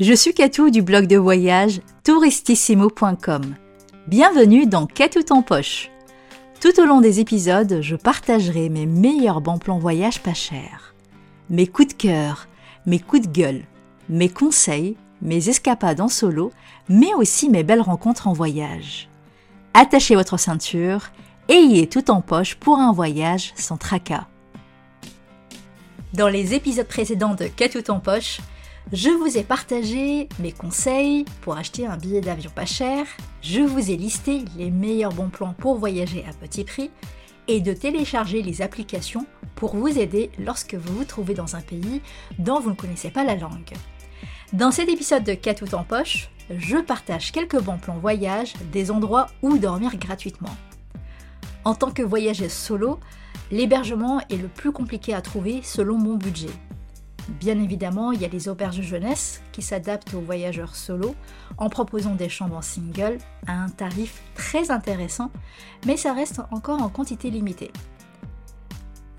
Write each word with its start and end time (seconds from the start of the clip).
Je 0.00 0.12
suis 0.12 0.32
Katou 0.32 0.70
du 0.70 0.80
blog 0.80 1.08
de 1.08 1.16
voyage 1.16 1.80
touristissimo.com. 2.04 3.56
Bienvenue 4.06 4.64
dans 4.64 4.86
Katou 4.86 5.24
en 5.30 5.42
poche. 5.42 5.90
Tout 6.60 6.80
au 6.80 6.84
long 6.84 7.00
des 7.00 7.18
épisodes, 7.18 7.80
je 7.80 7.96
partagerai 7.96 8.68
mes 8.68 8.86
meilleurs 8.86 9.40
bons 9.40 9.58
plans 9.58 9.80
voyage 9.80 10.22
pas 10.22 10.34
chers, 10.34 10.94
mes 11.50 11.66
coups 11.66 11.88
de 11.88 11.92
cœur, 11.94 12.46
mes 12.86 13.00
coups 13.00 13.26
de 13.26 13.32
gueule, 13.32 13.64
mes 14.08 14.28
conseils, 14.28 14.96
mes 15.20 15.48
escapades 15.48 16.00
en 16.00 16.06
solo, 16.06 16.52
mais 16.88 17.12
aussi 17.14 17.48
mes 17.48 17.64
belles 17.64 17.80
rencontres 17.80 18.28
en 18.28 18.32
voyage. 18.32 19.08
Attachez 19.74 20.14
votre 20.14 20.38
ceinture, 20.38 21.10
ayez 21.48 21.88
tout 21.88 22.08
en 22.12 22.20
poche 22.20 22.54
pour 22.54 22.78
un 22.78 22.92
voyage 22.92 23.52
sans 23.56 23.76
tracas. 23.76 24.28
Dans 26.14 26.28
les 26.28 26.54
épisodes 26.54 26.86
précédents 26.86 27.34
de 27.34 27.48
Katou 27.48 27.82
en 27.90 27.98
poche, 27.98 28.38
je 28.92 29.10
vous 29.10 29.36
ai 29.36 29.42
partagé 29.42 30.28
mes 30.38 30.52
conseils 30.52 31.26
pour 31.42 31.56
acheter 31.56 31.86
un 31.86 31.98
billet 31.98 32.22
d'avion 32.22 32.50
pas 32.54 32.64
cher, 32.64 33.06
je 33.42 33.60
vous 33.60 33.90
ai 33.90 33.96
listé 33.96 34.44
les 34.56 34.70
meilleurs 34.70 35.12
bons 35.12 35.28
plans 35.28 35.54
pour 35.58 35.76
voyager 35.78 36.24
à 36.28 36.32
petit 36.32 36.64
prix 36.64 36.90
et 37.48 37.60
de 37.60 37.74
télécharger 37.74 38.42
les 38.42 38.62
applications 38.62 39.26
pour 39.56 39.76
vous 39.76 39.98
aider 39.98 40.30
lorsque 40.38 40.74
vous 40.74 40.98
vous 40.98 41.04
trouvez 41.04 41.34
dans 41.34 41.54
un 41.54 41.60
pays 41.60 42.00
dont 42.38 42.60
vous 42.60 42.70
ne 42.70 42.74
connaissez 42.74 43.10
pas 43.10 43.24
la 43.24 43.36
langue. 43.36 43.74
Dans 44.54 44.70
cet 44.70 44.88
épisode 44.88 45.24
de 45.24 45.34
4 45.34 45.74
en 45.74 45.84
poche, 45.84 46.30
je 46.56 46.78
partage 46.78 47.32
quelques 47.32 47.60
bons 47.60 47.78
plans 47.78 47.98
voyage 47.98 48.54
des 48.72 48.90
endroits 48.90 49.26
où 49.42 49.58
dormir 49.58 49.96
gratuitement. 49.98 50.56
En 51.64 51.74
tant 51.74 51.90
que 51.90 52.02
voyageuse 52.02 52.52
solo, 52.52 52.98
l'hébergement 53.50 54.20
est 54.30 54.40
le 54.40 54.48
plus 54.48 54.72
compliqué 54.72 55.12
à 55.12 55.20
trouver 55.20 55.60
selon 55.62 55.98
mon 55.98 56.14
budget. 56.14 56.48
Bien 57.28 57.60
évidemment, 57.60 58.12
il 58.12 58.22
y 58.22 58.24
a 58.24 58.28
les 58.28 58.48
auberges 58.48 58.80
jeunesse 58.80 59.42
qui 59.52 59.60
s'adaptent 59.60 60.14
aux 60.14 60.20
voyageurs 60.20 60.74
solo 60.74 61.14
en 61.58 61.68
proposant 61.68 62.14
des 62.14 62.30
chambres 62.30 62.56
en 62.56 62.62
single 62.62 63.18
à 63.46 63.52
un 63.52 63.68
tarif 63.68 64.22
très 64.34 64.70
intéressant, 64.70 65.30
mais 65.86 65.98
ça 65.98 66.14
reste 66.14 66.40
encore 66.50 66.82
en 66.82 66.88
quantité 66.88 67.30
limitée. 67.30 67.70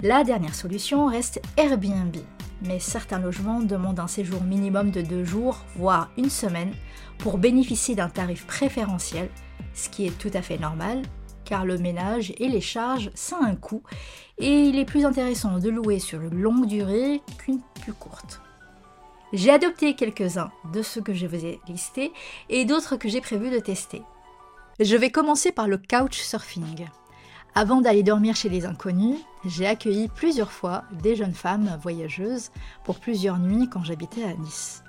La 0.01 0.23
dernière 0.23 0.55
solution 0.55 1.05
reste 1.05 1.39
Airbnb, 1.55 2.15
mais 2.63 2.79
certains 2.79 3.19
logements 3.19 3.59
demandent 3.59 3.99
un 3.99 4.07
séjour 4.07 4.41
minimum 4.43 4.89
de 4.91 5.01
deux 5.01 5.23
jours, 5.23 5.63
voire 5.75 6.09
une 6.17 6.29
semaine, 6.29 6.73
pour 7.19 7.37
bénéficier 7.37 7.95
d'un 7.95 8.09
tarif 8.09 8.47
préférentiel, 8.47 9.29
ce 9.73 9.87
qui 9.89 10.07
est 10.07 10.17
tout 10.17 10.31
à 10.33 10.41
fait 10.41 10.57
normal 10.57 11.03
car 11.49 11.65
le 11.65 11.79
ménage 11.79 12.31
et 12.37 12.47
les 12.47 12.61
charges, 12.61 13.09
ça 13.15 13.39
un 13.41 13.55
coût, 13.55 13.81
et 14.37 14.65
il 14.65 14.77
est 14.77 14.85
plus 14.85 15.03
intéressant 15.03 15.57
de 15.57 15.69
louer 15.69 15.97
sur 15.97 16.21
une 16.21 16.39
longue 16.39 16.67
durée 16.67 17.23
qu'une 17.39 17.59
plus 17.81 17.93
courte. 17.93 18.39
J'ai 19.33 19.49
adopté 19.49 19.95
quelques-uns 19.95 20.51
de 20.71 20.83
ceux 20.83 21.01
que 21.01 21.15
je 21.15 21.25
vous 21.25 21.43
ai 21.43 21.59
listés 21.67 22.13
et 22.49 22.65
d'autres 22.65 22.97
que 22.97 23.09
j'ai 23.09 23.19
prévu 23.19 23.49
de 23.49 23.57
tester. 23.57 24.03
Je 24.79 24.95
vais 24.95 25.09
commencer 25.09 25.51
par 25.51 25.67
le 25.67 25.79
couchsurfing. 25.79 26.85
Avant 27.55 27.81
d'aller 27.81 28.03
dormir 28.03 28.35
chez 28.35 28.49
les 28.49 28.67
inconnus, 28.67 29.17
j'ai 29.43 29.65
accueilli 29.65 30.07
plusieurs 30.07 30.51
fois 30.51 30.83
des 31.01 31.15
jeunes 31.15 31.33
femmes 31.33 31.79
voyageuses 31.81 32.51
pour 32.83 32.99
plusieurs 32.99 33.39
nuits 33.39 33.69
quand 33.69 33.83
j'habitais 33.83 34.23
à 34.23 34.35
Nice. 34.35 34.83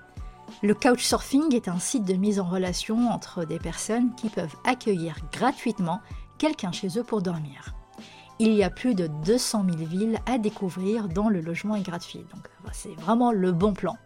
Le 0.63 0.75
couchsurfing 0.75 1.55
est 1.55 1.69
un 1.69 1.79
site 1.79 2.05
de 2.05 2.15
mise 2.15 2.39
en 2.39 2.45
relation 2.45 3.09
entre 3.09 3.47
des 3.47 3.59
personnes 3.59 4.15
qui 4.17 4.29
peuvent 4.29 4.57
accueillir 4.65 5.17
gratuitement 5.33 6.01
quelqu'un 6.41 6.73
chez 6.73 6.99
eux 6.99 7.05
pour 7.05 7.21
dormir. 7.21 7.75
Il 8.39 8.55
y 8.55 8.65
a 8.65 8.71
plus 8.71 8.95
de 8.95 9.09
200 9.27 9.67
000 9.77 9.77
villes 9.85 10.19
à 10.25 10.39
découvrir 10.39 11.09
dont 11.09 11.29
le 11.29 11.43
logement 11.43 11.77
est 11.77 11.83
gratuit. 11.83 12.25
Donc 12.33 12.49
c'est 12.73 12.95
vraiment 12.95 13.31
le 13.31 13.53
bon 13.53 13.75
plan. 13.75 13.97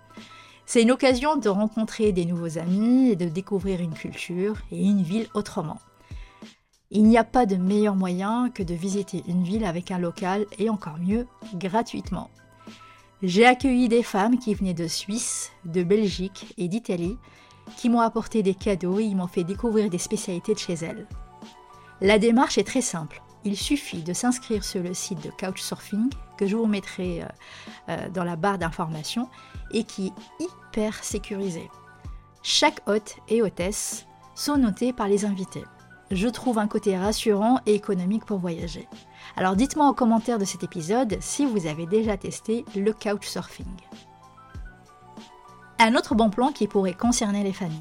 C'est 0.66 0.82
une 0.82 0.90
occasion 0.90 1.36
de 1.36 1.48
rencontrer 1.48 2.10
des 2.10 2.24
nouveaux 2.24 2.58
amis 2.58 3.10
et 3.10 3.16
de 3.16 3.28
découvrir 3.28 3.80
une 3.80 3.94
culture 3.94 4.56
et 4.72 4.84
une 4.84 5.02
ville 5.02 5.28
autrement. 5.34 5.78
Il 6.90 7.04
n'y 7.04 7.18
a 7.18 7.22
pas 7.22 7.46
de 7.46 7.54
meilleur 7.54 7.94
moyen 7.94 8.50
que 8.50 8.64
de 8.64 8.74
visiter 8.74 9.22
une 9.28 9.44
ville 9.44 9.64
avec 9.64 9.92
un 9.92 9.98
local 9.98 10.46
et 10.58 10.68
encore 10.68 10.98
mieux, 10.98 11.28
gratuitement. 11.54 12.30
J'ai 13.22 13.46
accueilli 13.46 13.88
des 13.88 14.02
femmes 14.02 14.40
qui 14.40 14.54
venaient 14.54 14.74
de 14.74 14.88
Suisse, 14.88 15.52
de 15.64 15.84
Belgique 15.84 16.52
et 16.58 16.66
d'Italie, 16.66 17.16
qui 17.76 17.88
m'ont 17.88 18.00
apporté 18.00 18.42
des 18.42 18.54
cadeaux 18.54 18.98
et 18.98 19.14
m'ont 19.14 19.28
fait 19.28 19.44
découvrir 19.44 19.88
des 19.88 19.98
spécialités 19.98 20.54
de 20.54 20.58
chez 20.58 20.74
elles. 20.74 21.06
La 22.00 22.18
démarche 22.18 22.58
est 22.58 22.66
très 22.66 22.80
simple. 22.80 23.22
Il 23.44 23.56
suffit 23.56 24.02
de 24.02 24.12
s'inscrire 24.12 24.64
sur 24.64 24.82
le 24.82 24.94
site 24.94 25.22
de 25.22 25.30
Couchsurfing, 25.30 26.10
que 26.36 26.46
je 26.46 26.56
vous 26.56 26.66
mettrai 26.66 27.22
euh, 27.22 27.26
euh, 27.90 28.08
dans 28.08 28.24
la 28.24 28.36
barre 28.36 28.58
d'information, 28.58 29.28
et 29.70 29.84
qui 29.84 30.06
est 30.06 30.44
hyper 30.44 31.04
sécurisé. 31.04 31.70
Chaque 32.42 32.80
hôte 32.86 33.16
et 33.28 33.42
hôtesse 33.42 34.06
sont 34.34 34.56
notés 34.56 34.92
par 34.92 35.08
les 35.08 35.24
invités. 35.24 35.64
Je 36.10 36.28
trouve 36.28 36.58
un 36.58 36.68
côté 36.68 36.96
rassurant 36.98 37.60
et 37.66 37.74
économique 37.74 38.24
pour 38.24 38.38
voyager. 38.38 38.88
Alors 39.36 39.56
dites-moi 39.56 39.86
en 39.86 39.94
commentaire 39.94 40.38
de 40.38 40.44
cet 40.44 40.62
épisode 40.62 41.16
si 41.20 41.46
vous 41.46 41.66
avez 41.66 41.86
déjà 41.86 42.16
testé 42.16 42.64
le 42.76 42.92
couchsurfing. 42.92 43.66
Un 45.78 45.94
autre 45.94 46.14
bon 46.14 46.30
plan 46.30 46.52
qui 46.52 46.66
pourrait 46.66 46.94
concerner 46.94 47.42
les 47.42 47.52
familles. 47.52 47.80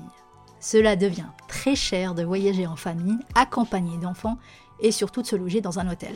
Cela 0.64 0.96
devient 0.96 1.28
très 1.50 1.76
cher 1.76 2.16
de 2.16 2.24
voyager 2.24 2.66
en 2.66 2.78
famille, 2.78 3.20
accompagné 3.36 3.98
d'enfants 3.98 4.38
et 4.80 4.94
surtout 4.94 5.22
de 5.22 5.28
se 5.28 5.36
loger 5.36 5.60
dans 5.60 5.78
un 5.78 5.92
hôtel. 5.92 6.16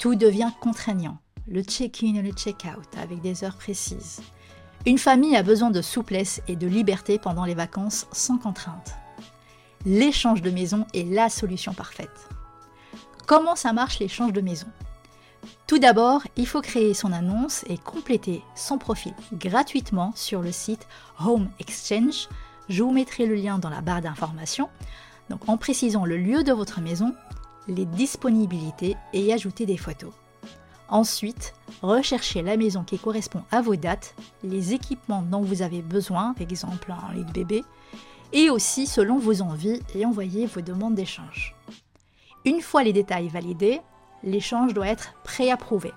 Tout 0.00 0.16
devient 0.16 0.50
contraignant, 0.60 1.18
le 1.46 1.62
check-in 1.62 2.16
et 2.16 2.22
le 2.22 2.32
check-out 2.32 2.88
avec 3.00 3.20
des 3.20 3.44
heures 3.44 3.54
précises. 3.54 4.22
Une 4.86 4.98
famille 4.98 5.36
a 5.36 5.44
besoin 5.44 5.70
de 5.70 5.82
souplesse 5.82 6.42
et 6.48 6.56
de 6.56 6.66
liberté 6.66 7.20
pendant 7.20 7.44
les 7.44 7.54
vacances 7.54 8.08
sans 8.10 8.38
contrainte. 8.38 8.96
L'échange 9.86 10.42
de 10.42 10.50
maison 10.50 10.84
est 10.92 11.08
la 11.08 11.28
solution 11.28 11.72
parfaite. 11.72 12.28
Comment 13.28 13.54
ça 13.54 13.72
marche 13.72 14.00
l'échange 14.00 14.32
de 14.32 14.40
maison? 14.40 14.66
Tout 15.68 15.78
d'abord, 15.78 16.22
il 16.34 16.48
faut 16.48 16.60
créer 16.60 16.92
son 16.92 17.12
annonce 17.12 17.64
et 17.68 17.78
compléter 17.78 18.42
son 18.56 18.78
profil 18.78 19.14
gratuitement 19.32 20.10
sur 20.16 20.42
le 20.42 20.50
site 20.50 20.88
Home 21.24 21.48
Exchange 21.60 22.26
je 22.70 22.84
vous 22.84 22.92
mettrai 22.92 23.26
le 23.26 23.34
lien 23.34 23.58
dans 23.58 23.68
la 23.68 23.82
barre 23.82 24.00
d'information. 24.00 24.70
Donc 25.28 25.48
en 25.48 25.58
précisant 25.58 26.06
le 26.06 26.16
lieu 26.16 26.42
de 26.42 26.52
votre 26.52 26.80
maison, 26.80 27.14
les 27.68 27.84
disponibilités 27.84 28.96
et 29.12 29.32
ajouter 29.32 29.66
des 29.66 29.76
photos. 29.76 30.12
Ensuite, 30.88 31.52
recherchez 31.82 32.42
la 32.42 32.56
maison 32.56 32.82
qui 32.82 32.98
correspond 32.98 33.42
à 33.50 33.60
vos 33.60 33.76
dates, 33.76 34.14
les 34.42 34.72
équipements 34.72 35.22
dont 35.22 35.42
vous 35.42 35.62
avez 35.62 35.82
besoin, 35.82 36.32
par 36.32 36.42
exemple 36.42 36.92
un 36.92 37.14
lit 37.14 37.24
de 37.24 37.32
bébé, 37.32 37.64
et 38.32 38.50
aussi 38.50 38.86
selon 38.86 39.18
vos 39.18 39.42
envies 39.42 39.80
et 39.94 40.06
envoyez 40.06 40.46
vos 40.46 40.60
demandes 40.60 40.94
d'échange. 40.94 41.54
Une 42.44 42.60
fois 42.60 42.82
les 42.82 42.92
détails 42.92 43.28
validés, 43.28 43.80
l'échange 44.22 44.74
doit 44.74 44.88
être 44.88 45.14
préapprouvé 45.24 45.92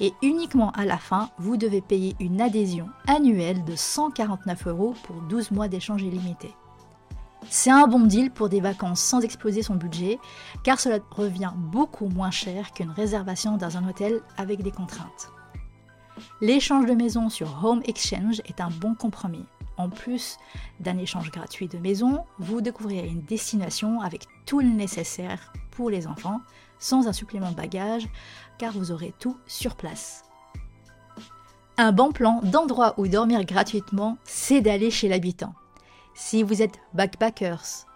et 0.00 0.12
uniquement 0.22 0.70
à 0.72 0.84
la 0.84 0.98
fin, 0.98 1.30
vous 1.38 1.56
devez 1.56 1.80
payer 1.80 2.16
une 2.20 2.40
adhésion 2.40 2.88
annuelle 3.06 3.64
de 3.64 3.76
149 3.76 4.66
euros 4.66 4.94
pour 5.04 5.16
12 5.22 5.50
mois 5.50 5.68
d'échange 5.68 6.02
illimité. 6.02 6.54
C'est 7.50 7.70
un 7.70 7.86
bon 7.86 8.00
deal 8.00 8.30
pour 8.30 8.48
des 8.48 8.60
vacances 8.60 9.00
sans 9.00 9.20
exploser 9.20 9.62
son 9.62 9.74
budget, 9.74 10.18
car 10.62 10.80
cela 10.80 10.98
revient 11.10 11.52
beaucoup 11.56 12.08
moins 12.08 12.30
cher 12.30 12.72
qu'une 12.72 12.90
réservation 12.90 13.56
dans 13.56 13.76
un 13.76 13.88
hôtel 13.88 14.20
avec 14.36 14.62
des 14.62 14.70
contraintes. 14.70 15.30
L'échange 16.40 16.86
de 16.86 16.94
maison 16.94 17.28
sur 17.28 17.64
Home 17.64 17.82
Exchange 17.84 18.40
est 18.46 18.60
un 18.60 18.70
bon 18.70 18.94
compromis. 18.94 19.44
En 19.76 19.88
plus 19.88 20.38
d'un 20.80 20.98
échange 20.98 21.30
gratuit 21.30 21.68
de 21.68 21.78
maison, 21.78 22.24
vous 22.38 22.60
découvrirez 22.60 23.08
une 23.08 23.22
destination 23.22 24.00
avec 24.00 24.26
tout 24.46 24.60
le 24.60 24.68
nécessaire 24.68 25.52
pour 25.70 25.90
les 25.90 26.06
enfants, 26.06 26.40
sans 26.78 27.08
un 27.08 27.12
supplément 27.12 27.50
de 27.50 27.56
bagages, 27.56 28.08
car 28.58 28.72
vous 28.72 28.92
aurez 28.92 29.12
tout 29.18 29.36
sur 29.46 29.74
place. 29.74 30.24
Un 31.76 31.90
bon 31.90 32.12
plan 32.12 32.40
d'endroit 32.44 32.94
où 32.98 33.08
dormir 33.08 33.44
gratuitement, 33.44 34.16
c'est 34.22 34.60
d'aller 34.60 34.92
chez 34.92 35.08
l'habitant. 35.08 35.54
Si 36.14 36.44
vous 36.44 36.62
êtes 36.62 36.78
backpackers, 36.92 37.86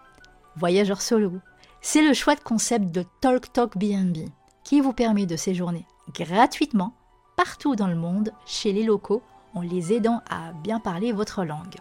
voyageurs 0.57 1.01
solo, 1.01 1.31
c'est 1.79 2.05
le 2.05 2.13
choix 2.13 2.35
de 2.35 2.41
concept 2.41 2.91
de 2.91 3.05
Talk 3.21 3.53
Talk 3.53 3.77
BNB 3.77 4.27
qui 4.65 4.81
vous 4.81 4.91
permet 4.91 5.25
de 5.25 5.37
séjourner 5.37 5.85
gratuitement 6.13 6.93
partout 7.37 7.77
dans 7.77 7.87
le 7.87 7.95
monde 7.95 8.33
chez 8.45 8.73
les 8.73 8.83
locaux 8.83 9.23
en 9.53 9.61
les 9.61 9.93
aidant 9.93 10.21
à 10.29 10.53
bien 10.53 10.79
parler 10.79 11.11
votre 11.11 11.43
langue. 11.43 11.75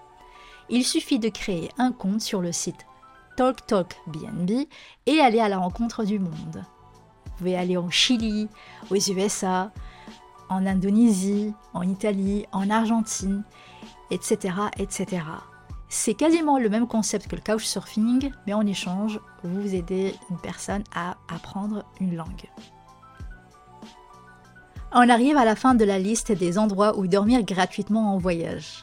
Il 0.68 0.84
suffit 0.84 1.18
de 1.18 1.28
créer 1.28 1.70
un 1.78 1.92
compte 1.92 2.20
sur 2.20 2.40
le 2.40 2.52
site 2.52 2.86
Talk 3.36 3.66
Talk 3.66 3.96
BNB 4.06 4.66
et 5.06 5.20
aller 5.20 5.40
à 5.40 5.48
la 5.48 5.58
rencontre 5.58 6.04
du 6.04 6.18
monde. 6.18 6.64
Vous 7.24 7.32
pouvez 7.38 7.56
aller 7.56 7.76
en 7.76 7.88
Chili, 7.88 8.48
aux 8.90 8.96
USA, 8.96 9.70
en 10.48 10.66
Indonésie, 10.66 11.54
en 11.72 11.82
Italie, 11.82 12.46
en 12.52 12.68
Argentine, 12.68 13.44
etc. 14.10 14.54
etc. 14.78 15.22
C'est 15.88 16.14
quasiment 16.14 16.58
le 16.58 16.68
même 16.68 16.86
concept 16.86 17.28
que 17.28 17.36
le 17.36 17.42
couchsurfing, 17.42 18.30
mais 18.46 18.52
en 18.52 18.66
échange, 18.66 19.20
vous 19.42 19.74
aidez 19.74 20.14
une 20.30 20.38
personne 20.38 20.84
à 20.94 21.16
apprendre 21.28 21.84
une 22.00 22.14
langue. 22.14 22.48
On 24.92 25.08
arrive 25.10 25.36
à 25.36 25.44
la 25.44 25.54
fin 25.54 25.74
de 25.74 25.84
la 25.84 25.98
liste 25.98 26.32
des 26.32 26.56
endroits 26.56 26.96
où 26.96 27.06
dormir 27.06 27.42
gratuitement 27.42 28.14
en 28.14 28.18
voyage. 28.18 28.82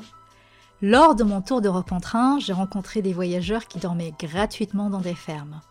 Lors 0.82 1.16
de 1.16 1.24
mon 1.24 1.42
tour 1.42 1.62
d'Europe 1.62 1.92
en 1.92 2.00
train, 2.00 2.38
j'ai 2.40 2.54
rencontré 2.54 3.02
des 3.02 3.12
voyageurs 3.12 3.68
qui 3.68 3.80
dormaient 3.80 4.14
gratuitement 4.20 4.92
dans 4.92 5.00
des 5.00 5.16
fermes. 5.16 5.62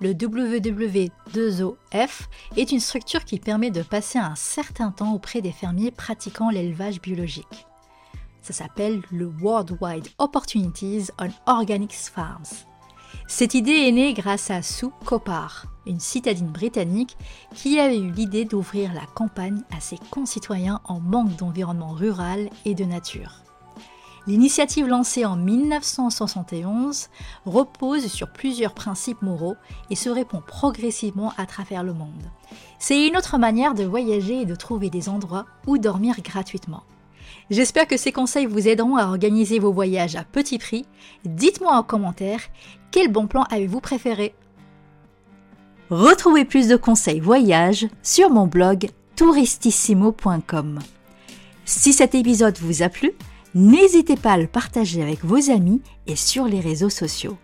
Le 0.00 0.12
WW2OF 0.12 2.28
est 2.56 2.70
une 2.70 2.80
structure 2.80 3.24
qui 3.24 3.40
permet 3.40 3.72
de 3.72 3.82
passer 3.82 4.18
un 4.18 4.36
certain 4.36 4.92
temps 4.92 5.14
auprès 5.14 5.40
des 5.40 5.52
fermiers 5.52 5.90
pratiquant 5.90 6.50
l'élevage 6.50 7.00
biologique. 7.00 7.66
Ça 8.40 8.52
s'appelle 8.52 9.02
le 9.10 9.32
Worldwide 9.40 10.06
Opportunities 10.18 11.08
on 11.18 11.30
Organic 11.46 11.92
Farms. 11.92 12.71
Cette 13.26 13.54
idée 13.54 13.72
est 13.72 13.92
née 13.92 14.14
grâce 14.14 14.50
à 14.50 14.62
Sue 14.62 14.90
Copar, 15.04 15.66
une 15.86 16.00
citadine 16.00 16.48
britannique 16.48 17.16
qui 17.54 17.80
avait 17.80 17.98
eu 17.98 18.10
l'idée 18.10 18.44
d'ouvrir 18.44 18.92
la 18.92 19.06
campagne 19.14 19.62
à 19.76 19.80
ses 19.80 19.98
concitoyens 20.10 20.80
en 20.84 21.00
manque 21.00 21.36
d'environnement 21.36 21.92
rural 21.92 22.50
et 22.64 22.74
de 22.74 22.84
nature. 22.84 23.42
L'initiative 24.28 24.86
lancée 24.86 25.24
en 25.24 25.34
1971 25.34 27.08
repose 27.44 28.06
sur 28.06 28.32
plusieurs 28.32 28.72
principes 28.72 29.20
moraux 29.20 29.56
et 29.90 29.96
se 29.96 30.08
répond 30.08 30.40
progressivement 30.46 31.32
à 31.36 31.46
travers 31.46 31.82
le 31.82 31.92
monde. 31.92 32.30
C'est 32.78 33.08
une 33.08 33.16
autre 33.16 33.36
manière 33.36 33.74
de 33.74 33.82
voyager 33.82 34.42
et 34.42 34.46
de 34.46 34.54
trouver 34.54 34.90
des 34.90 35.08
endroits 35.08 35.46
où 35.66 35.76
dormir 35.76 36.14
gratuitement. 36.22 36.84
J'espère 37.52 37.86
que 37.86 37.96
ces 37.96 38.10
conseils 38.10 38.46
vous 38.46 38.66
aideront 38.66 38.96
à 38.96 39.06
organiser 39.06 39.60
vos 39.60 39.72
voyages 39.72 40.16
à 40.16 40.24
petit 40.24 40.58
prix. 40.58 40.86
Dites-moi 41.24 41.72
en 41.72 41.84
commentaire 41.84 42.40
quel 42.90 43.12
bon 43.12 43.28
plan 43.28 43.44
avez-vous 43.44 43.80
préféré? 43.80 44.34
Retrouvez 45.88 46.44
plus 46.44 46.66
de 46.66 46.76
conseils 46.76 47.20
voyage 47.20 47.86
sur 48.02 48.28
mon 48.30 48.48
blog 48.48 48.88
touristissimo.com. 49.14 50.80
Si 51.64 51.92
cet 51.92 52.16
épisode 52.16 52.58
vous 52.58 52.82
a 52.82 52.88
plu, 52.88 53.12
N'hésitez 53.54 54.16
pas 54.16 54.32
à 54.32 54.38
le 54.38 54.46
partager 54.46 55.02
avec 55.02 55.24
vos 55.24 55.50
amis 55.50 55.82
et 56.06 56.16
sur 56.16 56.46
les 56.46 56.60
réseaux 56.60 56.88
sociaux. 56.88 57.36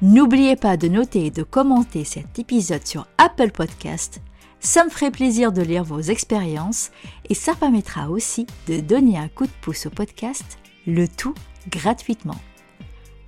N'oubliez 0.00 0.56
pas 0.56 0.78
de 0.78 0.88
noter 0.88 1.26
et 1.26 1.30
de 1.30 1.42
commenter 1.42 2.04
cet 2.04 2.38
épisode 2.38 2.86
sur 2.86 3.06
Apple 3.18 3.50
Podcast. 3.50 4.22
Ça 4.60 4.84
me 4.84 4.90
ferait 4.90 5.10
plaisir 5.10 5.52
de 5.52 5.62
lire 5.62 5.84
vos 5.84 6.00
expériences 6.00 6.90
et 7.28 7.34
ça 7.34 7.54
permettra 7.54 8.10
aussi 8.10 8.46
de 8.66 8.80
donner 8.80 9.18
un 9.18 9.28
coup 9.28 9.46
de 9.46 9.52
pouce 9.60 9.86
au 9.86 9.90
podcast, 9.90 10.58
le 10.86 11.06
tout 11.08 11.34
gratuitement. 11.70 12.40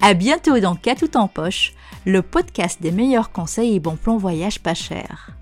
À 0.01 0.15
bientôt 0.15 0.59
dans 0.61 0.77
Cas 0.77 0.95
tout 0.95 1.17
en 1.17 1.29
poche, 1.29 1.75
le 2.07 2.23
podcast 2.23 2.81
des 2.81 2.93
meilleurs 2.93 3.33
conseils 3.33 3.75
et 3.75 3.81
bons 3.81 3.97
plans 3.97 4.17
voyage 4.17 4.61
pas 4.61 4.75
chers. 4.75 5.38